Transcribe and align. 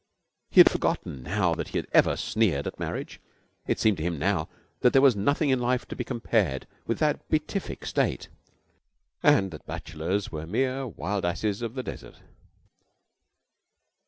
He 0.49 0.59
had 0.59 0.71
forgotten 0.71 1.21
now 1.21 1.53
that 1.53 1.67
he 1.67 1.77
had 1.77 1.85
ever 1.91 2.17
sneered 2.17 2.65
at 2.65 2.79
marriage. 2.79 3.21
It 3.67 3.79
seemed 3.79 3.97
to 3.97 4.03
him 4.03 4.17
now 4.17 4.49
that 4.79 4.93
there 4.93 5.01
was 5.03 5.15
nothing 5.15 5.51
in 5.51 5.59
life 5.59 5.87
to 5.89 5.95
be 5.95 6.03
compared 6.03 6.65
with 6.87 6.97
that 6.97 7.29
beatific 7.29 7.85
state, 7.85 8.27
and 9.21 9.51
that 9.51 9.67
bachelors 9.67 10.31
were 10.31 10.47
mere 10.47 10.87
wild 10.87 11.23
asses 11.23 11.61
of 11.61 11.75
the 11.75 11.83
desert. 11.83 12.15